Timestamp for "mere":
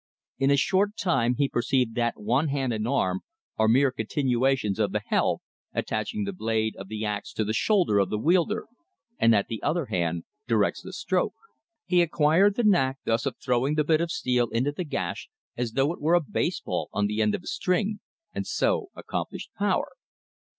3.67-3.91